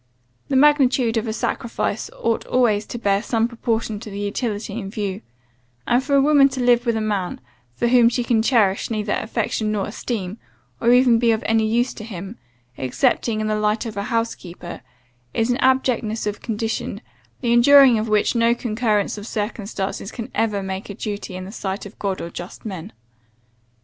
[0.47, 4.89] The magnitude of a sacrifice ought always to bear some proportion to the utility in
[4.89, 5.21] view;
[5.85, 7.39] and for a woman to live with a man,
[7.75, 10.39] for whom she can cherish neither affection nor esteem,
[10.79, 12.39] or even be of any use to him,
[12.79, 14.81] excepting in the light of a house keeper,
[15.35, 17.01] is an abjectness of condition,
[17.41, 21.51] the enduring of which no concurrence of circumstances can ever make a duty in the
[21.51, 22.91] sight of God or just men.